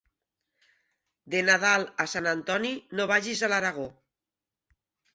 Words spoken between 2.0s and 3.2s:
a Sant Antoni no